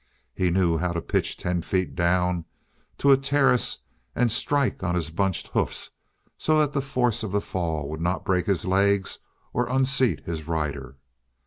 He 0.33 0.49
knew 0.49 0.79
how 0.79 0.93
to 0.93 0.99
pitch 1.03 1.37
ten 1.37 1.61
feet 1.61 1.93
down 1.95 2.45
to 2.97 3.11
a 3.11 3.17
terrace 3.17 3.77
and 4.15 4.31
strike 4.31 4.81
on 4.81 4.95
his 4.95 5.11
bunched 5.11 5.49
hoofs 5.49 5.91
so 6.39 6.57
that 6.57 6.73
the 6.73 6.81
force 6.81 7.21
of 7.21 7.31
the 7.31 7.39
fall 7.39 7.87
would 7.87 8.01
not 8.01 8.25
break 8.25 8.47
his 8.47 8.65
legs 8.65 9.19
or 9.53 9.69
unseat 9.69 10.25
his 10.25 10.47
rider. 10.47 10.97